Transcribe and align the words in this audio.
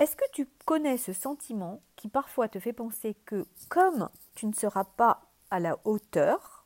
Est-ce 0.00 0.16
que 0.16 0.24
tu 0.32 0.48
connais 0.64 0.96
ce 0.96 1.12
sentiment 1.12 1.82
qui 1.94 2.08
parfois 2.08 2.48
te 2.48 2.58
fait 2.58 2.72
penser 2.72 3.14
que 3.26 3.44
comme 3.68 4.08
tu 4.34 4.46
ne 4.46 4.54
seras 4.54 4.84
pas 4.84 5.20
à 5.50 5.60
la 5.60 5.78
hauteur, 5.84 6.64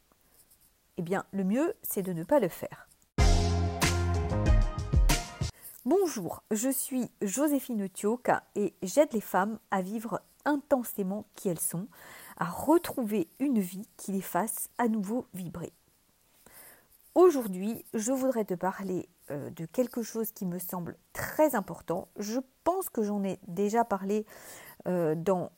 eh 0.98 1.02
bien 1.02 1.24
le 1.32 1.42
mieux 1.42 1.74
c'est 1.82 2.02
de 2.02 2.12
ne 2.12 2.22
pas 2.22 2.38
le 2.38 2.48
faire. 2.48 2.88
Bonjour, 5.84 6.44
je 6.52 6.70
suis 6.70 7.10
Joséphine 7.22 7.88
Thioka 7.88 8.44
et 8.54 8.72
j'aide 8.84 9.12
les 9.12 9.20
femmes 9.20 9.58
à 9.72 9.82
vivre 9.82 10.22
intensément 10.44 11.26
qui 11.34 11.48
elles 11.48 11.58
sont, 11.58 11.88
à 12.36 12.44
retrouver 12.44 13.26
une 13.40 13.58
vie 13.58 13.88
qui 13.96 14.12
les 14.12 14.22
fasse 14.22 14.68
à 14.78 14.86
nouveau 14.86 15.26
vibrer. 15.34 15.72
Aujourd'hui, 17.16 17.84
je 17.94 18.12
voudrais 18.12 18.44
te 18.44 18.54
parler 18.54 19.08
euh, 19.30 19.48
de 19.50 19.64
quelque 19.64 20.02
chose 20.02 20.32
qui 20.32 20.44
me 20.44 20.58
semble 20.58 20.98
très 21.14 21.54
important. 21.54 22.08
Je 22.18 22.40
pense 22.62 22.90
que 22.90 23.02
j'en 23.02 23.24
ai 23.24 23.38
déjà 23.46 23.82
parlé 23.82 24.26
euh, 24.86 25.14
dans, 25.14 25.50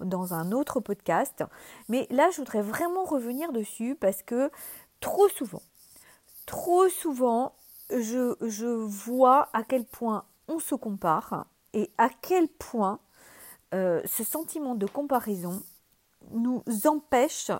dans, 0.00 0.34
un 0.34 0.52
autre 0.52 0.80
podcast, 0.80 1.44
mais 1.90 2.06
là, 2.08 2.30
je 2.30 2.38
voudrais 2.38 2.62
vraiment 2.62 3.04
revenir 3.04 3.52
dessus 3.52 3.94
parce 4.00 4.22
que 4.22 4.50
trop 5.00 5.28
souvent, 5.28 5.60
trop 6.46 6.88
souvent, 6.88 7.54
je, 7.90 8.64
vois 8.86 9.50
à 9.52 9.62
quel 9.62 9.84
point 9.84 10.24
on 10.48 10.60
se 10.60 10.74
compare 10.74 11.46
et 11.74 11.90
à 11.98 12.08
quel 12.08 12.48
point 12.48 12.98
euh, 13.74 14.00
ce 14.06 14.24
sentiment 14.24 14.74
de 14.74 14.86
comparaison 14.86 15.62
nous 16.30 16.62
empêche 16.86 17.50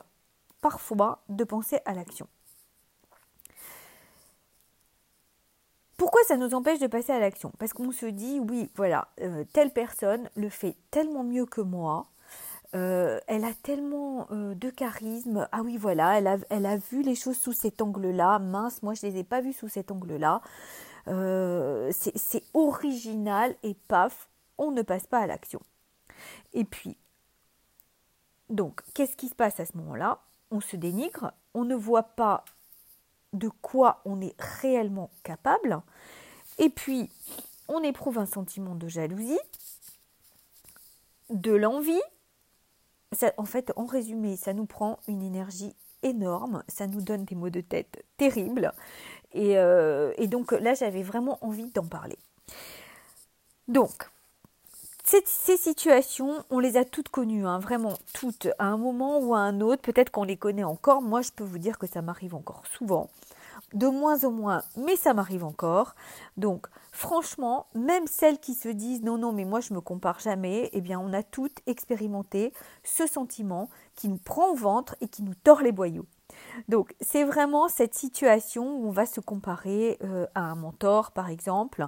parfois 0.63 1.23
de 1.29 1.45
penser 1.45 1.81
à 1.85 1.93
l'action. 1.93 2.27
Pourquoi 5.99 6.23
ça 6.29 6.37
nous 6.37 6.55
empêche 6.55 6.79
de 6.79 6.87
passer 6.87 7.13
à 7.13 7.19
l'action? 7.19 7.53
Parce 7.59 7.73
qu'on 7.73 7.91
se 7.91 8.07
dit, 8.07 8.39
oui, 8.39 8.71
voilà, 8.77 9.09
euh, 9.21 9.45
telle 9.53 9.73
personne 9.73 10.31
le 10.37 10.49
fait 10.49 10.77
tellement 10.93 11.25
mieux 11.25 11.45
que 11.45 11.61
moi, 11.61 12.07
euh, 12.77 13.19
elle 13.27 13.45
a 13.45 13.53
tellement 13.53 14.29
euh, 14.31 14.55
de 14.55 14.71
charisme, 14.71 15.49
ah 15.51 15.61
oui, 15.65 15.77
voilà, 15.77 16.17
elle 16.17 16.29
a, 16.29 16.37
elle 16.51 16.67
a 16.67 16.77
vu 16.77 17.03
les 17.03 17.17
choses 17.17 17.37
sous 17.37 17.53
cet 17.53 17.83
angle-là, 17.83 18.39
mince, 18.39 18.81
moi 18.85 18.95
je 18.95 19.05
ne 19.05 19.11
les 19.11 19.19
ai 19.19 19.25
pas 19.25 19.41
vues 19.41 19.53
sous 19.53 19.69
cet 19.69 19.91
angle-là, 19.91 20.41
c'est 21.91 22.45
original 22.55 23.57
et 23.65 23.75
paf, 23.75 24.29
on 24.57 24.71
ne 24.71 24.83
passe 24.83 25.07
pas 25.09 25.19
à 25.19 25.27
l'action. 25.27 25.61
Et 26.53 26.65
puis, 26.65 26.97
donc, 28.51 28.83
qu'est-ce 28.95 29.17
qui 29.17 29.29
se 29.29 29.35
passe 29.35 29.59
à 29.59 29.67
ce 29.67 29.77
moment-là? 29.79 30.21
On 30.53 30.61
se 30.61 30.77
dénigre, 30.77 31.33
on 31.55 31.65
ne 31.65 31.75
voit 31.75 32.05
pas 32.05 32.45
de 33.33 33.49
quoi 33.49 34.01
on 34.05 34.21
est 34.21 34.35
réellement 34.41 35.11
capable, 35.23 35.81
et 36.59 36.71
puis 36.71 37.11
on 37.69 37.83
éprouve 37.83 38.19
un 38.19 38.27
sentiment 38.27 38.75
de 38.75 38.89
jalousie, 38.89 39.39
de 41.31 41.53
l'envie. 41.53 42.01
en 43.37 43.45
fait, 43.45 43.73
en 43.77 43.87
résumé, 43.87 44.37
ça 44.37 44.53
nous 44.55 44.67
prend 44.67 44.99
une 45.09 45.23
énergie 45.23 45.75
énorme, 46.03 46.63
ça 46.69 46.87
nous 46.87 47.01
donne 47.01 47.25
des 47.25 47.35
maux 47.35 47.51
de 47.51 47.61
tête 47.61 48.05
terribles, 48.17 48.73
et, 49.33 49.59
euh, 49.59 50.13
et 50.17 50.27
donc 50.27 50.53
là, 50.53 50.75
j'avais 50.75 51.03
vraiment 51.03 51.39
envie 51.45 51.71
d'en 51.71 51.87
parler. 51.87 52.19
Donc, 53.67 54.09
ces, 55.09 55.57
situations, 55.57 56.45
on 56.51 56.59
les 56.59 56.77
a 56.77 56.85
toutes 56.85 57.09
connues, 57.09 57.47
hein, 57.47 57.59
vraiment 57.59 57.95
toutes, 58.13 58.49
à 58.59 58.67
un 58.67 58.77
moment 58.77 59.19
ou 59.21 59.35
à 59.35 59.39
un 59.39 59.61
autre. 59.61 59.83
Peut-être 59.83 60.11
qu'on 60.11 60.25
les 60.25 60.37
connaît 60.37 60.65
encore. 60.65 61.01
Moi, 61.03 61.23
je 61.23 61.31
peux 61.33 61.45
vous 61.45 61.59
dire 61.59 61.79
que 61.79 61.87
ça 61.87 62.03
m'arrive 62.03 62.35
encore 62.35 62.63
souvent. 62.67 63.09
De 63.73 63.87
moins 63.87 64.25
en 64.25 64.31
moins, 64.31 64.63
mais 64.77 64.97
ça 64.97 65.15
m'arrive 65.15 65.45
encore. 65.45 65.95
Donc, 66.37 66.67
franchement, 66.93 67.67
même 67.75 68.07
celles 68.07 68.39
qui 68.39 68.55
se 68.55 68.69
disent 68.69 69.03
non, 69.03 69.19
non, 69.19 69.33
mais 69.33 69.45
moi 69.45 69.61
je 69.61 69.75
me 69.75 69.81
compare 69.81 70.21
jamais, 70.21 70.71
eh 70.73 70.81
bien, 70.81 71.01
on 71.01 71.13
a 71.13 71.23
toutes 71.23 71.59
expérimenté 71.67 72.53
ce 72.85 73.07
sentiment 73.07 73.69
qui 73.95 74.09
nous 74.09 74.19
prend 74.19 74.51
au 74.51 74.55
ventre 74.55 74.95
et 75.01 75.09
qui 75.09 75.23
nous 75.23 75.35
tord 75.35 75.61
les 75.61 75.73
boyaux. 75.73 76.07
Donc 76.69 76.95
c'est 77.01 77.25
vraiment 77.25 77.69
cette 77.69 77.95
situation 77.95 78.65
où 78.79 78.89
on 78.89 78.91
va 78.91 79.07
se 79.07 79.21
comparer 79.21 79.99
euh, 80.03 80.27
à 80.35 80.41
un 80.41 80.55
mentor 80.55 81.13
par 81.13 81.29
exemple, 81.29 81.87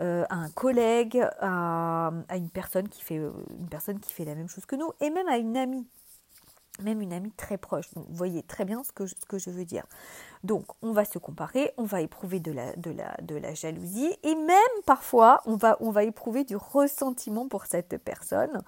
euh, 0.00 0.24
à 0.30 0.36
un 0.36 0.50
collègue, 0.50 1.26
à, 1.40 2.10
une 2.34 2.50
personne 2.50 2.88
qui 2.88 3.02
fait 3.02 3.18
euh, 3.18 3.32
une 3.58 3.68
personne 3.68 4.00
qui 4.00 4.12
fait 4.12 4.24
la 4.24 4.34
même 4.34 4.48
chose 4.48 4.66
que 4.66 4.76
nous 4.76 4.90
et 5.00 5.10
même 5.10 5.28
à 5.28 5.38
une 5.38 5.56
amie 5.56 5.86
même 6.82 7.00
une 7.00 7.12
amie 7.12 7.32
très 7.32 7.56
proche. 7.56 7.86
vous 7.94 8.04
voyez 8.10 8.42
très 8.42 8.64
bien 8.64 8.82
ce 8.84 8.92
que, 8.92 9.06
je, 9.38 9.50
veux 9.50 9.64
dire. 9.64 9.84
Donc, 10.44 10.66
on 10.82 10.92
va 10.92 11.04
se 11.04 11.18
comparer, 11.18 11.72
on 11.76 11.84
va 11.84 12.00
éprouver 12.00 12.40
de 12.40 12.52
la, 12.52 13.54
jalousie 13.54 14.14
et 14.22 14.34
même 14.34 14.56
parfois, 14.84 15.40
on 15.46 15.56
va, 15.56 15.76
on 15.80 15.90
va 15.90 16.04
éprouver 16.04 16.44
du 16.44 16.56
ressentiment 16.56 17.48
pour 17.48 17.66
cette 17.66 17.96
personne 17.98 18.62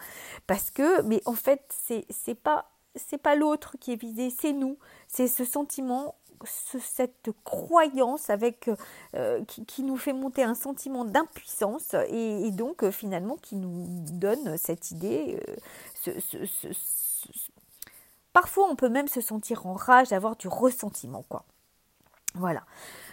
parce 0.47 0.71
que, 0.71 1.03
mais 1.03 1.21
en 1.27 1.35
fait, 1.35 1.63
c'est 2.11 2.35
pas 2.35 2.71
c'est 2.95 3.19
pas 3.19 3.37
l'autre 3.37 3.77
qui 3.81 3.93
est 3.93 4.01
visé, 4.01 4.31
c'est 4.31 4.53
nous. 4.53 4.79
C'est 5.07 5.29
ce 5.29 5.45
sentiment, 5.45 6.17
cette 6.45 7.31
croyance 7.45 8.31
avec 8.31 8.71
euh, 9.15 9.45
qui, 9.45 9.83
nous 9.83 9.97
fait 9.97 10.13
monter 10.13 10.43
un 10.43 10.55
sentiment 10.55 11.05
d'impuissance 11.05 11.95
et, 12.09 12.51
donc 12.51 12.85
euh, 12.85 12.91
finalement 12.91 13.37
qui 13.37 13.57
nous 13.57 13.87
donne 14.13 14.57
cette 14.57 14.91
idée. 14.91 15.41
Euh, 16.07 16.13
parfois, 18.33 18.69
on 18.71 18.77
peut 18.77 18.89
même 18.89 19.09
se 19.09 19.21
sentir 19.21 19.67
en 19.67 19.75
rage, 19.75 20.13
avoir 20.13 20.37
du 20.37 20.49
ressentiment, 20.49 21.25
quoi. 21.29 21.45
Voilà. 22.35 22.63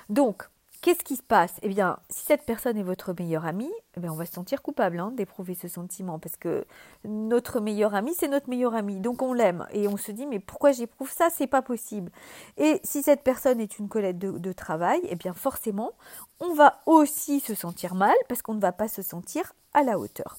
Donc, 0.10 0.50
Qu'est-ce 0.86 1.04
qui 1.04 1.16
se 1.16 1.24
passe? 1.24 1.56
Eh 1.64 1.70
bien, 1.70 1.98
si 2.12 2.26
cette 2.26 2.44
personne 2.44 2.78
est 2.78 2.84
votre 2.84 3.12
meilleure 3.18 3.48
amie, 3.48 3.72
eh 4.00 4.08
on 4.08 4.14
va 4.14 4.28
se 4.28 4.34
sentir 4.34 4.62
coupable 4.62 5.00
hein, 5.00 5.10
d'éprouver 5.18 5.56
ce 5.56 5.68
sentiment 5.68 6.20
parce 6.20 6.38
que 6.38 6.64
notre 7.04 7.60
meilleur 7.60 7.96
ami, 7.96 8.14
c'est 8.14 8.28
notre 8.28 8.52
meilleur 8.52 8.76
ami, 8.76 9.00
donc 9.00 9.24
on 9.24 9.34
l'aime 9.34 9.66
et 9.72 9.88
on 9.88 9.98
se 9.98 10.12
dit 10.12 10.28
mais 10.28 10.38
pourquoi 10.38 10.74
j'éprouve 10.74 11.12
ça? 11.12 11.30
C'est 11.32 11.48
pas 11.48 11.64
possible. 11.64 12.12
Et 12.58 12.82
si 12.84 13.02
cette 13.02 13.24
personne 13.24 13.60
est 13.60 13.80
une 13.80 13.90
collègue 13.90 14.20
de, 14.20 14.54
travail, 14.54 15.02
eh 15.10 15.16
bien 15.16 15.34
forcément, 15.34 15.94
on 16.40 16.54
va 16.54 16.82
aussi 16.86 17.40
se 17.40 17.56
sentir 17.56 17.96
mal 17.96 18.14
parce 18.30 18.44
qu'on 18.44 18.54
ne 18.54 18.62
va 18.62 18.72
pas 18.72 18.88
se 18.88 19.02
sentir 19.02 19.54
à 19.74 19.82
la 19.82 19.98
hauteur. 19.98 20.38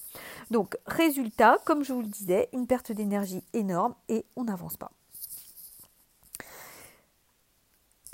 Donc, 0.52 0.76
résultat, 0.86 1.58
comme 1.64 1.82
je 1.82 1.92
vous 1.92 2.02
le 2.02 2.06
disais, 2.06 2.48
une 2.52 2.68
perte 2.68 2.92
d'énergie 2.92 3.42
énorme 3.52 3.96
et 4.08 4.24
on 4.36 4.44
n'avance 4.44 4.76
pas. 4.76 4.92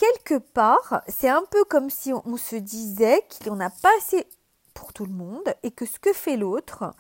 Quelque 0.02 0.38
part, 0.38 1.02
c'est 1.06 1.28
un 1.28 1.44
peu 1.48 1.62
comme 1.64 1.88
si 1.88 2.12
on, 2.12 2.36
se 2.36 2.56
disait 2.56 3.24
qu'il 3.28 3.46
n'y 3.46 3.52
en 3.52 3.60
a 3.60 3.70
pas 3.70 3.90
assez 3.98 4.26
pour 4.74 4.92
tout 4.92 5.06
le 5.06 5.12
monde 5.12 5.54
et 5.62 5.70
que 5.70 5.86
ce 5.86 6.00
que 6.00 6.12
fait 6.12 6.36
l'autre, 6.36 6.92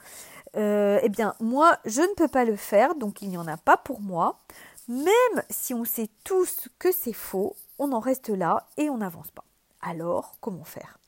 euh, 0.56 1.00
eh 1.02 1.08
bien, 1.08 1.34
moi, 1.40 1.78
je 1.84 2.00
ne 2.00 2.14
peux 2.14 2.28
pas 2.28 2.44
le 2.44 2.54
faire, 2.54 2.94
donc 2.94 3.20
il 3.20 3.28
n'y 3.28 3.36
en 3.36 3.48
a 3.48 3.56
pas 3.56 3.76
pour 3.76 4.00
moi. 4.00 4.38
Même 4.86 5.42
si 5.50 5.74
on 5.74 5.84
sait 5.84 6.10
tous 6.22 6.68
que 6.78 6.92
c'est 6.92 7.12
faux, 7.12 7.56
on 7.78 7.90
en 7.92 7.98
reste 7.98 8.28
là 8.28 8.68
et 8.76 8.88
on 8.88 8.98
n'avance 8.98 9.32
pas. 9.32 9.44
Alors, 9.80 10.34
comment 10.40 10.64
faire? 10.64 10.98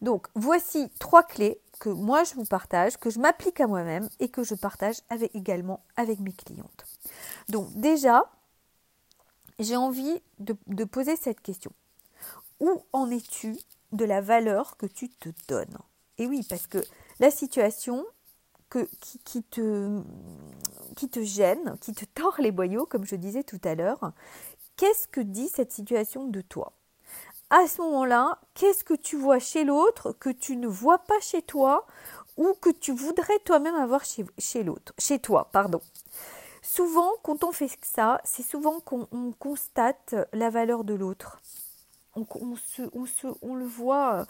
Donc, 0.00 0.26
voici 0.34 0.90
trois 1.00 1.22
clés 1.22 1.60
que 1.80 1.90
moi 1.90 2.24
je 2.24 2.34
vous 2.34 2.44
partage, 2.44 2.96
que 2.96 3.10
je 3.10 3.18
m'applique 3.18 3.60
à 3.60 3.66
moi-même 3.66 4.08
et 4.20 4.30
que 4.30 4.42
je 4.42 4.54
partage 4.54 4.96
avec, 5.10 5.34
également 5.34 5.84
avec 5.96 6.18
mes 6.20 6.32
clientes. 6.32 6.86
Donc, 7.50 7.68
déjà, 7.74 8.30
j'ai 9.60 9.76
envie 9.76 10.20
de, 10.38 10.84
poser 10.84 11.16
cette 11.16 11.40
question. 11.40 11.70
Où 12.58 12.82
en 12.92 13.10
es-tu 13.10 13.56
de 13.92 14.04
la 14.04 14.20
valeur 14.20 14.76
que 14.76 14.86
tu 14.86 15.08
te 15.08 15.28
donnes? 15.48 15.78
Et 16.18 16.26
oui, 16.26 16.44
parce 16.48 16.66
que 16.66 16.78
la 17.20 17.30
situation 17.30 18.04
que, 18.68 18.88
qui, 19.24 19.42
te, 19.42 20.00
qui 20.96 21.08
te 21.08 21.22
gêne, 21.22 21.76
qui 21.80 21.92
te 21.92 22.04
tord 22.04 22.36
les 22.38 22.52
boyaux, 22.52 22.86
comme 22.86 23.04
je 23.04 23.16
disais 23.16 23.42
tout 23.42 23.60
à 23.64 23.74
l'heure, 23.74 24.12
qu'est-ce 24.76 25.08
que 25.08 25.20
dit 25.20 25.48
cette 25.48 25.72
situation 25.72 26.26
de 26.26 26.40
toi? 26.40 26.72
À 27.50 27.66
ce 27.66 27.82
moment-là, 27.82 28.38
qu'est-ce 28.54 28.84
que 28.84 28.94
tu 28.94 29.16
vois 29.16 29.40
chez 29.40 29.64
l'autre 29.64 30.12
que 30.12 30.30
tu 30.30 30.56
ne 30.56 30.68
vois 30.68 30.98
pas 30.98 31.18
chez 31.20 31.42
toi 31.42 31.86
ou 32.36 32.54
que 32.60 32.70
tu 32.70 32.92
voudrais 32.92 33.38
toi-même 33.40 33.74
avoir 33.74 34.04
chez, 34.04 34.24
chez 34.38 34.62
l'autre, 34.62 34.94
chez 34.98 35.18
toi, 35.18 35.48
pardon? 35.52 35.80
Souvent, 36.72 37.10
quand 37.24 37.42
on 37.42 37.50
fait 37.50 37.68
ça, 37.82 38.20
c'est 38.22 38.44
souvent 38.44 38.78
qu'on 38.78 39.32
constate 39.40 40.14
la 40.32 40.50
valeur 40.50 40.84
de 40.84 40.94
l'autre. 40.94 41.40
On, 42.14 42.24
le 43.56 43.64
voit, 43.64 44.24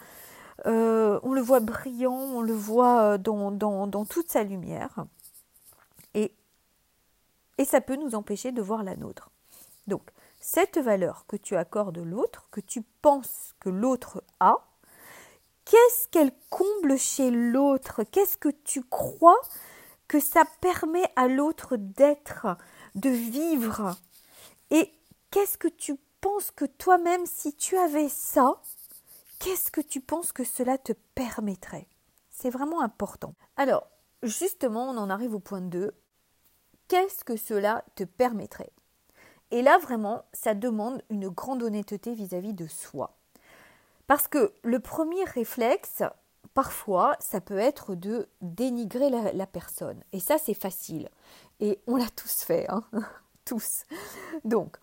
euh, 0.65 1.19
on 1.21 1.33
le 1.33 1.41
voit 1.41 1.59
brillant, 1.59 2.17
on 2.17 2.41
le 2.41 2.55
voit 2.55 3.19
dans, 3.19 3.51
dans, 3.51 4.05
toute 4.05 4.31
sa 4.31 4.41
lumière. 4.41 5.05
Et, 6.15 6.33
et 7.59 7.65
ça 7.65 7.79
peut 7.79 7.95
nous 7.95 8.15
empêcher 8.15 8.51
de 8.51 8.63
voir 8.63 8.81
la 8.81 8.95
nôtre. 8.95 9.29
Donc, 9.85 10.09
cette 10.39 10.79
valeur 10.79 11.25
que 11.27 11.35
tu 11.35 11.55
accordes 11.55 11.99
l'autre, 11.99 12.47
que 12.49 12.61
tu 12.61 12.81
penses 13.03 13.53
que 13.59 13.69
l'autre 13.69 14.23
a, 14.39 14.55
qu'est-ce 15.65 16.07
qu'elle 16.07 16.31
comble 16.49 16.97
chez 16.97 17.29
l'autre? 17.29 18.01
Qu'est-ce 18.01 18.37
que 18.37 18.49
tu 18.49 18.81
crois 18.81 19.37
que 20.11 20.19
ça 20.19 20.43
permet 20.59 21.05
à 21.15 21.29
l'autre 21.29 21.77
d'être, 21.77 22.57
de 22.95 23.09
vivre. 23.09 23.95
Et 24.69 24.91
qu'est-ce 25.29 25.57
que 25.57 25.69
tu 25.69 25.95
penses 26.19 26.51
que 26.51 26.65
toi-même, 26.65 27.25
si 27.25 27.55
tu 27.55 27.77
avais 27.77 28.09
ça, 28.09 28.61
qu'est-ce 29.39 29.71
que 29.71 29.79
tu 29.79 30.01
penses 30.01 30.33
que 30.33 30.43
cela 30.43 30.77
te 30.77 30.91
permettrait? 31.15 31.87
C'est 32.29 32.49
vraiment 32.49 32.81
important. 32.81 33.35
Alors, 33.55 33.87
justement, 34.21 34.89
on 34.89 34.97
en 34.97 35.09
arrive 35.09 35.33
au 35.33 35.39
point 35.39 35.61
2. 35.61 35.93
Qu'est-ce 36.89 37.23
que 37.23 37.37
cela 37.37 37.85
te 37.95 38.03
permettrait? 38.03 38.73
Et 39.49 39.61
là, 39.61 39.77
vraiment, 39.77 40.25
ça 40.33 40.53
demande 40.53 41.01
une 41.09 41.29
grande 41.29 41.63
honnêteté 41.63 42.15
vis-à-vis 42.15 42.53
de 42.53 42.67
soi. 42.67 43.17
Parce 44.07 44.27
que 44.27 44.53
le 44.63 44.81
premier 44.81 45.23
réflexe, 45.23 46.03
parfois, 46.53 47.15
ça 47.19 47.41
peut 47.41 47.57
être 47.57 47.95
de 47.95 48.27
dénigrer 48.41 49.09
la, 49.09 49.47
personne. 49.47 50.03
Et 50.11 50.19
ça, 50.19 50.37
c'est 50.37 50.53
facile. 50.53 51.09
Et 51.59 51.79
on 51.87 51.95
l'a 51.95 52.09
tous 52.15 52.43
fait, 52.43 52.69
hein 52.69 52.83
tous. 53.45 53.83
Donc, 54.43 54.77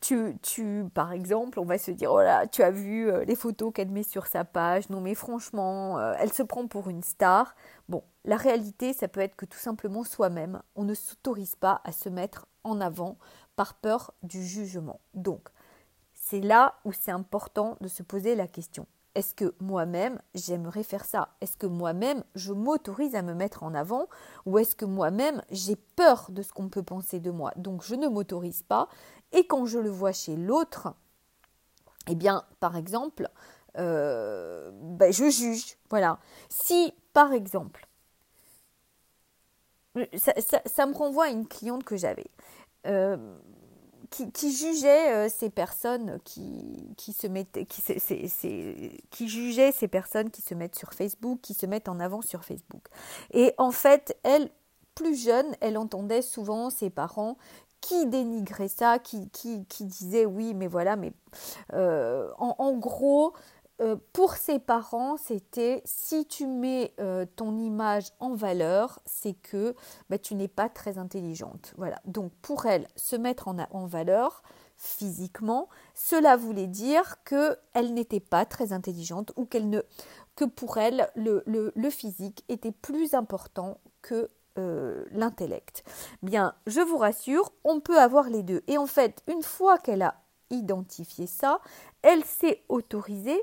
tu, 0.00 0.36
tu, 0.42 0.84
par 0.94 1.12
exemple, 1.12 1.60
on 1.60 1.64
va 1.64 1.78
se 1.78 1.90
dire, 1.90 2.12
oh 2.12 2.20
là, 2.20 2.46
tu 2.46 2.62
as 2.62 2.70
vu 2.70 3.10
euh, 3.10 3.24
les 3.24 3.36
photos 3.36 3.72
qu'elle 3.72 3.90
met 3.90 4.02
sur 4.02 4.26
sa 4.26 4.44
page, 4.44 4.88
non 4.88 5.00
mais 5.00 5.14
franchement, 5.14 5.98
euh, 5.98 6.14
elle 6.18 6.32
se 6.32 6.42
prend 6.42 6.66
pour 6.66 6.88
une 6.88 7.02
star. 7.02 7.54
Bon, 7.88 8.02
la 8.24 8.36
réalité, 8.36 8.92
ça 8.92 9.08
peut 9.08 9.20
être 9.20 9.36
que 9.36 9.44
tout 9.44 9.58
simplement 9.58 10.04
soi-même, 10.04 10.62
on 10.74 10.84
ne 10.84 10.94
s'autorise 10.94 11.54
pas 11.54 11.82
à 11.84 11.92
se 11.92 12.08
mettre 12.08 12.46
en 12.64 12.80
avant 12.80 13.18
par 13.56 13.74
peur 13.74 14.14
du 14.22 14.42
jugement. 14.42 15.00
Donc, 15.12 15.48
c'est 16.14 16.40
là 16.40 16.76
où 16.84 16.92
c'est 16.92 17.10
important 17.10 17.76
de 17.80 17.88
se 17.88 18.02
poser 18.02 18.34
la 18.34 18.46
question. 18.46 18.86
Est-ce 19.14 19.34
que 19.34 19.54
moi-même, 19.60 20.20
j'aimerais 20.34 20.84
faire 20.84 21.04
ça? 21.04 21.30
Est-ce 21.40 21.56
que 21.56 21.66
moi-même, 21.66 22.22
je 22.36 22.52
m'autorise 22.52 23.14
à 23.14 23.22
me 23.22 23.34
mettre 23.34 23.64
en 23.64 23.74
avant? 23.74 24.08
Ou 24.46 24.58
est-ce 24.58 24.76
que 24.76 24.84
moi-même, 24.84 25.42
j'ai 25.50 25.76
peur 25.76 26.26
de 26.30 26.42
ce 26.42 26.52
qu'on 26.52 26.68
peut 26.68 26.82
penser 26.82 27.18
de 27.18 27.30
moi? 27.30 27.52
Donc, 27.56 27.82
je 27.82 27.96
ne 27.96 28.08
m'autorise 28.08 28.62
pas. 28.62 28.88
Et 29.32 29.46
quand 29.46 29.66
je 29.66 29.78
le 29.78 29.90
vois 29.90 30.12
chez 30.12 30.36
l'autre, 30.36 30.94
eh 32.08 32.14
bien, 32.14 32.44
par 32.60 32.76
exemple, 32.76 33.28
euh, 33.78 34.70
ben, 34.74 35.12
je 35.12 35.28
juge. 35.28 35.76
Voilà. 35.90 36.18
Si, 36.48 36.94
par 37.12 37.32
exemple, 37.32 37.88
ça, 40.14 40.86
me 40.86 40.94
renvoie 40.94 41.24
à 41.24 41.28
une 41.30 41.46
cliente 41.46 41.84
que 41.84 41.96
j'avais. 41.96 42.30
Euh, 42.86 43.16
qui, 44.10 44.52
jugeait 44.52 45.14
euh, 45.14 45.28
ces 45.28 45.50
personnes 45.50 46.18
qui, 46.24 46.94
qui 46.96 47.12
se 47.12 47.26
mettent, 47.26 47.58
qui, 47.68 47.82
qui 49.10 49.28
jugeait 49.28 49.72
ces 49.72 49.88
personnes 49.88 50.30
qui 50.30 50.42
se 50.42 50.54
mettent 50.54 50.76
sur 50.76 50.92
Facebook, 50.92 51.40
qui 51.40 51.54
se 51.54 51.66
mettent 51.66 51.88
en 51.88 52.00
avant 52.00 52.20
sur 52.20 52.44
Facebook. 52.44 52.82
Et 53.32 53.54
en 53.56 53.70
fait, 53.70 54.16
elle, 54.22 54.50
plus 54.94 55.16
jeune, 55.16 55.46
elle 55.60 55.78
entendait 55.78 56.22
souvent 56.22 56.70
ses 56.70 56.90
parents 56.90 57.36
qui 57.80 58.06
dénigraient 58.06 58.68
ça, 58.68 58.98
qui, 58.98 59.28
qui, 59.30 59.64
qui 59.66 59.84
disaient 59.84 60.26
oui, 60.26 60.54
mais 60.54 60.66
voilà, 60.66 60.96
mais 60.96 61.12
euh, 61.72 62.28
en, 62.38 62.72
gros, 62.74 63.32
euh, 63.80 63.96
pour 64.12 64.34
ses 64.34 64.58
parents, 64.58 65.16
c'était 65.16 65.80
si 65.86 66.26
tu 66.26 66.46
mets 66.46 66.92
euh, 67.00 67.24
ton 67.36 67.56
image 67.58 68.12
en 68.20 68.34
valeur, 68.34 69.00
c'est 69.06 69.32
que 69.32 69.74
bah, 70.10 70.18
tu 70.18 70.34
n'es 70.34 70.48
pas 70.48 70.68
très 70.68 70.98
intelligente. 70.98 71.72
Voilà. 71.78 72.00
Donc 72.04 72.32
pour 72.42 72.66
elle, 72.66 72.86
se 72.96 73.16
mettre 73.16 73.48
en, 73.48 73.86
valeur 73.86 74.42
physiquement, 74.76 75.68
cela 75.94 76.36
voulait 76.36 76.66
dire 76.66 77.22
qu'elle 77.24 77.94
n'était 77.94 78.20
pas 78.20 78.44
très 78.44 78.72
intelligente 78.72 79.32
ou 79.36 79.46
qu'elle 79.46 79.68
ne 79.68 79.82
que 80.36 80.44
pour 80.44 80.78
elle 80.78 81.10
le, 81.16 81.42
le, 81.46 81.90
physique 81.90 82.44
était 82.48 82.72
plus 82.72 83.14
important 83.14 83.78
que 84.00 84.28
euh, 84.58 85.04
l'intellect. 85.12 85.84
Bien, 86.22 86.54
je 86.66 86.80
vous 86.80 86.96
rassure, 86.96 87.52
on 87.64 87.80
peut 87.80 87.98
avoir 87.98 88.28
les 88.30 88.42
deux. 88.42 88.62
Et 88.66 88.78
en 88.78 88.86
fait, 88.86 89.22
une 89.26 89.42
fois 89.42 89.78
qu'elle 89.78 90.02
a 90.02 90.22
identifié 90.50 91.26
ça, 91.26 91.60
elle 92.02 92.24
s'est 92.24 92.62
autorisée 92.68 93.42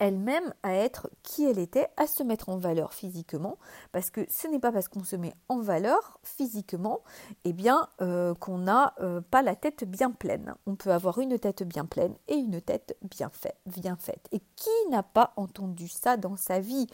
elle-même 0.00 0.52
à 0.62 0.74
être 0.74 1.08
qui 1.22 1.44
elle 1.44 1.58
était, 1.58 1.88
à 1.96 2.06
se 2.06 2.22
mettre 2.22 2.48
en 2.48 2.56
valeur 2.56 2.94
physiquement, 2.94 3.58
parce 3.92 4.10
que 4.10 4.22
ce 4.28 4.48
n'est 4.48 4.58
pas 4.58 4.72
parce 4.72 4.88
qu'on 4.88 5.04
se 5.04 5.14
met 5.14 5.34
en 5.48 5.60
valeur 5.60 6.18
physiquement, 6.24 7.02
eh 7.44 7.52
bien, 7.52 7.88
euh, 8.00 8.34
qu'on 8.34 8.58
n'a 8.58 8.94
euh, 9.00 9.20
pas 9.20 9.42
la 9.42 9.54
tête 9.54 9.84
bien 9.84 10.10
pleine. 10.10 10.54
On 10.66 10.74
peut 10.74 10.90
avoir 10.90 11.18
une 11.18 11.38
tête 11.38 11.62
bien 11.62 11.84
pleine 11.84 12.14
et 12.28 12.34
une 12.34 12.60
tête 12.62 12.96
bien, 13.02 13.30
fait, 13.30 13.54
bien 13.66 13.96
faite. 13.96 14.26
Et 14.32 14.40
qui 14.56 14.90
n'a 14.90 15.02
pas 15.02 15.34
entendu 15.36 15.86
ça 15.86 16.16
dans 16.16 16.36
sa 16.36 16.60
vie? 16.60 16.86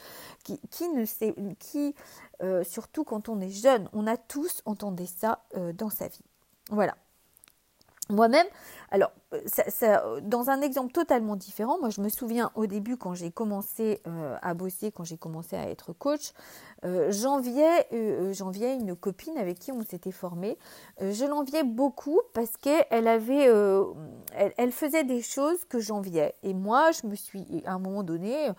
Qui, 0.45 0.89
ne 0.89 1.05
sait, 1.05 1.35
qui, 1.61 1.95
euh, 2.43 2.65
surtout 2.65 3.05
quand 3.05 3.29
on 3.29 3.41
est 3.41 3.51
jeune, 3.51 3.89
on 3.93 4.07
a 4.07 4.17
tous 4.17 4.63
entendu 4.67 5.07
ça 5.07 5.45
dans 5.75 5.91
sa 5.91 6.09
vie. 6.09 6.25
Voilà. 6.71 6.97
Moi-même, 8.09 8.47
alors, 8.91 9.11
dans 10.23 10.51
un 10.51 10.61
exemple 10.61 10.93
totalement 10.93 11.35
différent, 11.35 11.79
moi 11.81 11.91
je 11.91 12.01
me 12.01 12.09
souviens 12.09 12.53
au 12.55 12.67
début 12.67 12.97
quand 12.97 13.15
j'ai 13.15 13.31
commencé 13.31 14.01
euh, 14.07 14.37
à 14.41 14.55
bosser, 14.55 14.93
quand 14.93 15.03
j'ai 15.03 15.17
commencé 15.17 15.57
à 15.57 15.69
être 15.69 15.93
coach, 15.93 16.33
euh, 16.85 17.11
j'enviais, 17.11 17.87
euh, 17.93 18.33
j'enviais 18.33 18.77
une 18.77 18.95
copine 18.95 19.37
avec 19.37 19.59
qui 19.59 19.73
on 19.73 19.83
s'était 19.83 20.13
formé. 20.13 20.57
je 21.01 21.25
l'enviais 21.25 21.65
beaucoup 21.65 22.21
parce 22.35 22.57
qu'elle 22.57 23.09
avait, 23.09 23.51
elle, 24.35 24.73
faisait 24.73 25.05
des 25.05 25.23
choses 25.23 25.65
que 25.65 25.81
j'enviais. 25.81 26.35
Et 26.43 26.55
moi, 26.55 26.93
je 26.93 27.09
me 27.09 27.15
suis, 27.15 27.63
à 27.67 27.73
un 27.73 27.79
moment 27.79 28.05
donné, 28.05 28.51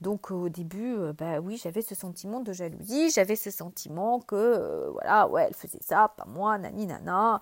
donc 0.00 0.30
au 0.30 0.48
début, 0.48 0.96
bah 1.16 1.38
oui, 1.40 1.60
j'avais 1.62 1.82
ce 1.82 1.94
sentiment 1.94 2.40
de 2.40 2.52
jalousie, 2.52 3.10
j'avais 3.10 3.36
ce 3.36 3.50
sentiment 3.50 4.20
que, 4.20 4.88
voilà, 4.90 5.28
ouais, 5.28 5.44
elle 5.48 5.54
faisait 5.54 5.78
ça, 5.82 6.12
pas 6.16 6.26
moi, 6.26 6.58
nani 6.58 6.86
nana. 6.86 7.40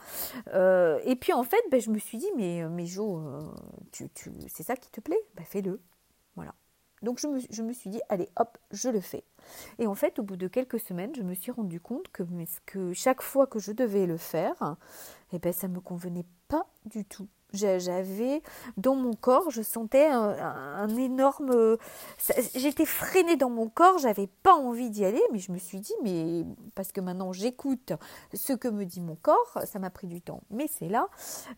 et 1.04 1.16
puis 1.16 1.32
en 1.32 1.44
fait, 1.44 1.62
ben, 1.70 1.80
je 1.80 1.90
me 1.90 1.98
suis 1.98 2.18
dit, 2.18 2.30
mais, 2.36 2.64
mais 2.74 2.86
Jo, 2.86 3.18
euh, 3.18 3.54
tu, 3.92 4.08
tu, 4.10 4.30
c'est 4.48 4.62
ça 4.62 4.76
qui 4.76 4.90
te 4.90 5.00
plaît? 5.00 5.20
Bah, 5.34 5.44
Fais-le. 5.44 5.80
Voilà. 6.36 6.54
Donc 7.02 7.18
je 7.20 7.26
me, 7.26 7.40
je 7.50 7.62
me, 7.62 7.72
suis 7.72 7.90
dit, 7.90 8.00
allez, 8.08 8.28
hop, 8.36 8.56
je 8.70 8.88
le 8.88 9.00
fais. 9.00 9.24
Et 9.78 9.86
en 9.86 9.94
fait, 9.94 10.18
au 10.18 10.22
bout 10.22 10.36
de 10.36 10.48
quelques 10.48 10.80
semaines, 10.80 11.14
je 11.14 11.22
me 11.22 11.34
suis 11.34 11.52
rendu 11.52 11.80
compte 11.80 12.08
que, 12.08 12.22
que 12.66 12.92
chaque 12.94 13.22
fois 13.22 13.46
que 13.46 13.58
je 13.58 13.72
devais 13.72 14.06
le 14.06 14.16
faire, 14.16 14.76
eh 15.32 15.38
ben, 15.38 15.52
ça 15.52 15.68
ne 15.68 15.74
me 15.74 15.80
convenait 15.80 16.26
pas 16.48 16.66
du 16.86 17.04
tout. 17.04 17.28
J'avais 17.54 18.42
dans 18.76 18.94
mon 18.94 19.14
corps, 19.14 19.50
je 19.50 19.62
sentais 19.62 20.06
un, 20.06 20.88
énorme. 20.96 21.76
J'étais 22.54 22.84
freinée 22.84 23.36
dans 23.36 23.50
mon 23.50 23.68
corps, 23.68 23.98
j'avais 23.98 24.26
pas 24.42 24.54
envie 24.54 24.90
d'y 24.90 25.04
aller, 25.04 25.22
mais 25.32 25.38
je 25.38 25.52
me 25.52 25.58
suis 25.58 25.80
dit, 25.80 25.94
mais 26.02 26.44
parce 26.74 26.92
que 26.92 27.00
maintenant 27.00 27.32
j'écoute 27.32 27.92
ce 28.32 28.52
que 28.52 28.68
me 28.68 28.84
dit 28.84 29.00
mon 29.00 29.16
corps, 29.16 29.58
ça 29.64 29.78
m'a 29.78 29.90
pris 29.90 30.06
du 30.06 30.20
temps. 30.20 30.42
Mais 30.50 30.66
c'est 30.66 30.88
là, 30.88 31.08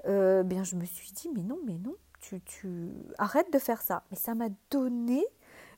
euh, 0.06 0.42
bien 0.42 0.64
je 0.64 0.76
me 0.76 0.84
suis 0.84 1.12
dit, 1.12 1.30
mais 1.34 1.42
non, 1.42 1.58
mais 1.64 1.78
non, 1.78 1.94
tu, 2.20 2.40
tu 2.42 2.92
arrêtes 3.18 3.52
de 3.52 3.58
faire 3.58 3.82
ça. 3.82 4.02
Mais 4.10 4.16
ça 4.16 4.34
m'a 4.34 4.48
donné 4.70 5.24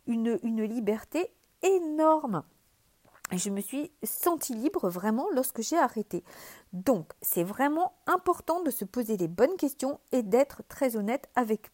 une, 0.07 0.39
une 0.43 0.65
liberté 0.65 1.31
énorme. 1.63 2.43
Et 3.31 3.39
je 3.39 3.51
me 3.51 3.61
suis 3.61 3.93
sentie 4.03 4.55
libre 4.55 4.89
vraiment 4.89 5.29
lorsque 5.35 5.61
j'ai 5.61 5.77
arrêté. 5.77 6.25
Donc, 6.73 7.13
c'est 7.21 7.45
vraiment 7.45 7.93
important 8.07 8.63
de 8.63 8.71
se 8.71 8.85
poser 8.87 9.17
les 9.17 9.29
bonnes 9.29 9.57
questions 9.57 10.01
et 10.13 10.23
d'être 10.23 10.63
très 10.69 10.97
honnête 10.97 11.29
avec, 11.35 11.71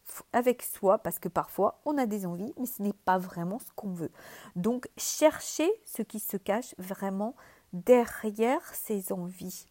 soi 0.63 0.97
parce 0.97 1.19
que 1.19 1.29
parfois 1.29 1.79
on 1.85 1.97
a 1.97 2.05
des 2.05 2.25
envies, 2.25 2.53
mais 2.59 2.65
ce 2.65 2.81
n'est 2.81 2.93
pas 2.93 3.17
vraiment 3.17 3.59
ce 3.59 3.71
qu'on 3.75 3.91
veut. 3.91 4.11
Donc, 4.55 4.89
cherchez 4.97 5.71
ce 5.85 6.01
qui 6.01 6.19
se 6.19 6.35
cache 6.35 6.75
vraiment 6.77 7.35
derrière 7.71 8.61
ces 8.73 9.13
envies. 9.13 9.67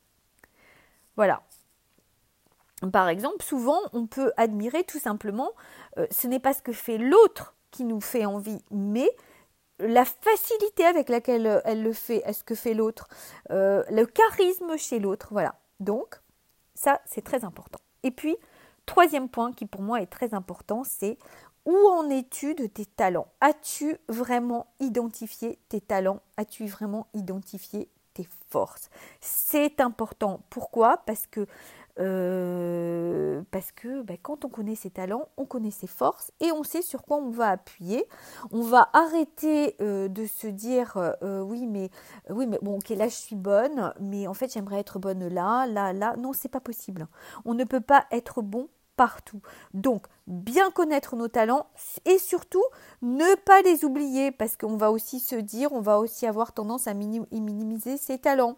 Voilà. 1.17 1.43
Par 2.93 3.09
exemple, 3.09 3.43
souvent 3.45 3.81
on 3.93 4.07
peut 4.07 4.33
admirer 4.37 4.85
tout 4.85 4.99
simplement, 4.99 5.53
euh, 5.99 6.07
ce 6.11 6.27
n'est 6.27 6.41
pas 6.41 6.55
ce 6.55 6.63
que 6.63 6.73
fait 6.73 6.99
l'autre 6.99 7.55
qui 7.71 7.85
nous 7.85 8.01
fait 8.01 8.25
envie, 8.25 8.61
mais 8.71 9.11
la 9.79 10.05
facilité 10.05 10.85
avec 10.85 11.09
laquelle 11.09 11.47
euh, 11.47 11.61
elle 11.65 11.83
le 11.83 11.93
fait, 11.93 12.23
est-ce 12.25 12.45
que 12.45 12.55
fait 12.55 12.75
l'autre, 12.75 13.09
euh, 13.51 13.83
le 13.91 14.07
charisme 14.07 14.77
chez 14.77 14.99
l'autre, 14.99 15.29
voilà. 15.31 15.55
Donc, 15.81 16.21
ça, 16.75 17.01
c'est 17.07 17.23
très 17.23 17.45
important. 17.45 17.81
Et 18.03 18.11
puis, 18.11 18.37
troisième 18.87 19.29
point 19.29 19.53
qui 19.53 19.67
pour 19.67 19.83
moi 19.83 20.01
est 20.01 20.07
très 20.07 20.35
important, 20.35 20.83
c'est 20.85 21.19
où 21.65 21.77
en 21.89 22.11
es-tu 22.11 22.55
de 22.55 22.67
tes 22.67 22.85
talents? 22.85 23.29
As-tu 23.41 23.97
vraiment 24.09 24.67
identifié 24.81 25.59
tes 25.69 25.81
talents? 25.81 26.21
As-tu 26.37 26.67
vraiment 26.67 27.07
identifié 27.15 27.89
tes 28.13 28.29
forces? 28.51 28.91
C'est 29.21 29.81
important. 29.81 30.41
Pourquoi? 30.51 30.99
Parce 31.07 31.27
que 31.27 31.47
euh, 32.01 33.43
parce 33.51 33.71
que 33.71 34.03
ben, 34.03 34.17
quand 34.21 34.45
on 34.45 34.49
connaît 34.49 34.75
ses 34.75 34.91
talents, 34.91 35.29
on 35.37 35.45
connaît 35.45 35.71
ses 35.71 35.87
forces 35.87 36.33
et 36.41 36.51
on 36.51 36.65
sait 36.65 36.83
sur 36.83 37.03
quoi 37.03 37.19
on 37.19 37.31
va 37.31 37.51
appuyer. 37.51 38.07
On 38.51 38.63
va 38.63 38.89
arrêter 38.93 39.77
euh, 39.81 40.09
de 40.09 40.27
se 40.27 40.47
dire 40.47 40.97
euh, 41.23 41.41
oui 41.43 41.67
mais 41.67 41.91
oui 42.31 42.47
mais 42.47 42.59
bon 42.63 42.79
ok 42.79 42.91
là 42.91 43.09
je 43.09 43.15
suis 43.15 43.37
bonne 43.37 43.93
mais 44.01 44.27
en 44.27 44.35
fait 44.35 44.53
j'aimerais 44.53 44.81
être 44.81 44.99
bonne 44.99 45.29
là 45.29 45.67
là 45.67 45.93
là 45.93 46.17
non 46.17 46.33
c'est 46.33 46.49
pas 46.49 46.61
possible. 46.61 47.07
On 47.45 47.55
ne 47.55 47.65
peut 47.65 47.81
pas 47.81 48.07
être 48.11 48.43
bon 48.43 48.69
partout. 48.97 49.41
Donc 49.73 50.07
bien 50.27 50.71
connaître 50.71 51.17
nos 51.17 51.29
talents 51.29 51.67
et 52.05 52.19
surtout 52.19 52.65
ne 53.03 53.35
pas 53.37 53.63
les 53.63 53.85
oublier 53.85 54.31
parce 54.33 54.57
qu'on 54.57 54.77
va 54.77 54.91
aussi 54.91 55.21
se 55.21 55.37
dire 55.37 55.73
on 55.73 55.81
va 55.81 55.99
aussi 55.99 56.27
avoir 56.27 56.53
tendance 56.53 56.87
à 56.87 56.95
minimiser 56.95 57.97
ses 57.97 58.19
talents. 58.19 58.57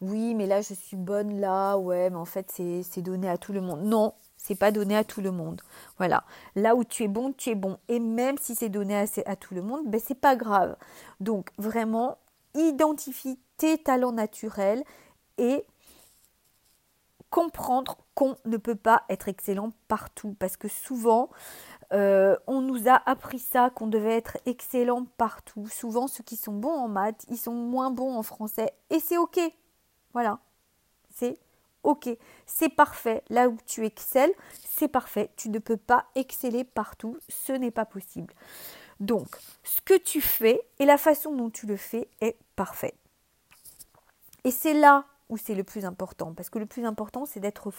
Oui, 0.00 0.34
mais 0.34 0.46
là, 0.46 0.60
je 0.60 0.74
suis 0.74 0.96
bonne 0.96 1.40
là, 1.40 1.76
ouais, 1.76 2.10
mais 2.10 2.16
en 2.16 2.24
fait, 2.24 2.50
c'est 2.50 3.02
donné 3.02 3.28
à 3.28 3.38
tout 3.38 3.52
le 3.52 3.60
monde. 3.60 3.82
Non, 3.82 4.14
C'est 4.36 4.54
pas 4.54 4.70
donné 4.70 4.96
à 4.96 5.04
tout 5.04 5.20
le 5.20 5.30
monde. 5.32 5.60
Voilà. 5.98 6.24
Là 6.54 6.74
où 6.74 6.84
tu 6.84 7.02
es 7.04 7.08
bon, 7.08 7.32
tu 7.32 7.50
es 7.50 7.54
bon. 7.54 7.78
Et 7.88 7.98
même 8.00 8.38
si 8.38 8.54
c'est 8.54 8.68
donné 8.68 8.96
à, 9.26 9.36
tout 9.36 9.54
le 9.54 9.62
monde, 9.62 9.82
ben 9.86 10.00
c'est 10.04 10.14
pas 10.14 10.36
grave. 10.36 10.76
Donc 11.20 11.50
vraiment, 11.58 12.18
identifie 12.54 13.38
tes 13.56 13.78
talents 13.78 14.12
naturels 14.12 14.84
et 15.38 15.64
comprendre 17.30 17.98
qu'on 18.14 18.36
ne 18.44 18.56
peut 18.56 18.76
pas 18.76 19.02
être 19.08 19.28
excellent 19.28 19.72
partout. 19.88 20.34
Parce 20.38 20.56
que 20.56 20.68
souvent, 20.68 21.30
euh, 21.92 22.36
on 22.46 22.60
nous 22.60 22.88
a 22.88 23.02
appris 23.08 23.38
ça, 23.38 23.70
qu'on 23.70 23.86
devait 23.86 24.16
être 24.16 24.36
excellent 24.46 25.06
partout. 25.16 25.66
Souvent, 25.68 26.06
ceux 26.06 26.24
qui 26.24 26.36
sont 26.36 26.52
bons 26.52 26.74
en 26.74 26.88
maths, 26.88 27.24
ils 27.28 27.38
sont 27.38 27.54
moins 27.54 27.90
bons 27.90 28.14
en 28.16 28.22
français. 28.22 28.72
Et 28.90 29.00
c'est 29.00 29.18
OK. 29.18 29.40
Voilà. 30.12 30.38
C'est 31.14 31.38
OK. 31.82 32.08
C'est 32.46 32.68
parfait. 32.68 33.22
Là 33.30 33.48
où 33.48 33.56
tu 33.66 33.86
excelles, 33.86 34.32
c'est 34.62 34.88
parfait. 34.88 35.30
Tu 35.36 35.48
ne 35.48 35.58
peux 35.58 35.76
pas 35.76 36.04
exceller 36.14 36.64
partout. 36.64 37.18
Ce 37.28 37.52
n'est 37.52 37.70
pas 37.70 37.86
possible. 37.86 38.34
Donc, 39.00 39.28
ce 39.62 39.80
que 39.80 39.96
tu 39.96 40.20
fais 40.20 40.60
et 40.78 40.84
la 40.84 40.98
façon 40.98 41.34
dont 41.34 41.50
tu 41.50 41.66
le 41.66 41.76
fais 41.76 42.08
est 42.20 42.36
parfait. 42.56 42.94
Et 44.44 44.50
c'est 44.50 44.74
là 44.74 45.04
c'est 45.36 45.54
le 45.54 45.64
plus 45.64 45.84
important. 45.84 46.32
Parce 46.34 46.50
que 46.50 46.58
le 46.58 46.66
plus 46.66 46.84
important, 46.84 47.26
c'est 47.26 47.40
d'être, 47.40 47.70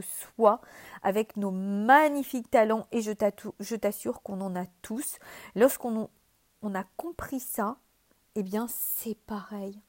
soi 0.00 0.60
avec 1.02 1.36
nos 1.36 1.50
magnifiques 1.50 2.50
talents. 2.50 2.86
Et 2.92 3.00
je 3.00 3.74
t'assure 3.76 4.22
qu'on 4.22 4.40
en 4.40 4.54
a 4.54 4.66
tous. 4.82 5.18
Lorsqu'on 5.54 6.08
on 6.62 6.74
a 6.74 6.84
compris 6.96 7.40
ça, 7.40 7.76
eh 8.34 8.42
bien, 8.42 8.66
c'est 8.68 9.16
pareil. 9.26 9.80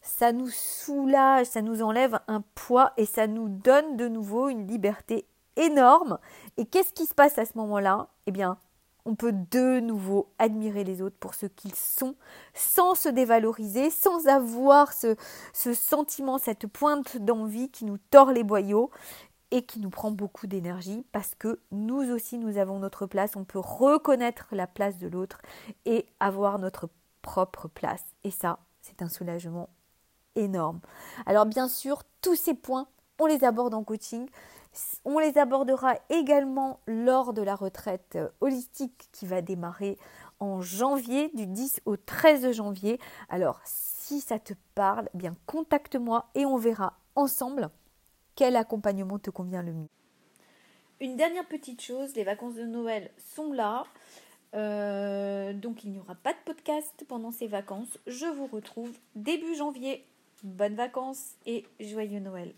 ça 0.00 0.32
nous 0.32 0.48
soulage, 0.48 1.46
ça 1.46 1.62
nous 1.62 1.82
enlève 1.82 2.18
un 2.28 2.42
poids 2.54 2.92
et 2.96 3.06
ça 3.06 3.26
nous 3.26 3.48
donne 3.48 3.96
de 3.96 4.08
nouveau 4.08 4.48
une 4.48 4.66
liberté 4.66 5.26
énorme. 5.56 6.18
Et 6.56 6.64
qu'est-ce 6.64 6.92
qui 6.92 7.06
se 7.06 7.14
passe 7.14 7.38
à 7.38 7.44
ce 7.44 7.56
moment-là? 7.56 8.08
Eh 8.26 8.30
bien, 8.30 8.58
on 9.04 9.14
peut 9.14 9.32
de 9.32 9.80
nouveau 9.80 10.32
admirer 10.38 10.84
les 10.84 11.02
autres 11.02 11.16
pour 11.18 11.34
ce 11.34 11.46
qu'ils 11.46 11.74
sont, 11.74 12.14
sans 12.54 12.94
se 12.94 13.08
dévaloriser, 13.08 13.90
sans 13.90 14.26
avoir 14.26 14.92
ce, 14.92 15.16
sentiment, 15.52 16.38
cette 16.38 16.66
pointe 16.66 17.16
d'envie 17.16 17.70
qui 17.70 17.84
nous 17.84 17.98
tord 18.10 18.32
les 18.32 18.44
boyaux 18.44 18.90
et 19.50 19.62
qui 19.62 19.80
nous 19.80 19.90
prend 19.90 20.10
beaucoup 20.10 20.46
d'énergie 20.46 21.04
parce 21.12 21.34
que 21.34 21.60
nous 21.72 22.10
aussi 22.10 22.38
nous 22.38 22.58
avons 22.58 22.78
notre 22.78 23.06
place, 23.06 23.36
on 23.36 23.44
peut 23.44 23.58
reconnaître 23.58 24.46
la 24.52 24.66
place 24.66 24.98
de 24.98 25.08
l'autre 25.08 25.42
et 25.84 26.06
avoir 26.20 26.58
notre 26.58 26.88
propre 27.20 27.68
place. 27.68 28.04
Et 28.24 28.30
ça, 28.30 28.60
c'est 28.80 29.02
un 29.02 29.08
soulagement 29.08 29.68
énorme. 30.36 30.80
Alors 31.26 31.46
bien 31.46 31.68
sûr, 31.68 32.02
tous 32.22 32.36
ces 32.36 32.54
points, 32.54 32.86
on 33.18 33.26
les 33.26 33.44
aborde 33.44 33.74
en 33.74 33.84
coaching. 33.84 34.28
On 35.04 35.18
les 35.18 35.36
abordera 35.38 35.96
également 36.08 36.80
lors 36.86 37.32
de 37.32 37.42
la 37.42 37.54
retraite 37.54 38.16
euh, 38.16 38.28
holistique 38.40 39.08
qui 39.12 39.26
va 39.26 39.42
démarrer 39.42 39.98
en 40.40 40.60
janvier, 40.60 41.30
du 41.34 41.46
10 41.46 41.82
au 41.84 41.96
13 41.96 42.52
janvier. 42.52 42.98
Alors, 43.28 43.60
si 43.64 44.20
ça 44.20 44.38
te 44.38 44.54
parle, 44.74 45.08
eh 45.14 45.18
bien 45.18 45.36
contacte-moi 45.46 46.30
et 46.34 46.46
on 46.46 46.56
verra 46.56 46.98
ensemble 47.14 47.70
quel 48.34 48.56
accompagnement 48.56 49.18
te 49.18 49.30
convient 49.30 49.62
le 49.62 49.72
mieux. 49.72 49.88
Une 51.00 51.16
dernière 51.16 51.46
petite 51.46 51.82
chose, 51.82 52.14
les 52.14 52.24
vacances 52.24 52.54
de 52.54 52.64
Noël 52.64 53.10
sont 53.18 53.52
là. 53.52 53.84
Euh, 54.54 55.52
donc 55.52 55.84
il 55.84 55.90
n'y 55.90 55.98
aura 55.98 56.14
pas 56.14 56.32
de 56.32 56.38
podcast 56.44 57.04
pendant 57.08 57.30
ces 57.30 57.46
vacances. 57.46 57.98
Je 58.06 58.26
vous 58.26 58.46
retrouve 58.46 58.92
début 59.14 59.54
janvier. 59.54 60.04
Bonnes 60.42 60.74
vacances 60.74 61.32
et 61.46 61.64
joyeux 61.80 62.20
Noël. 62.20 62.54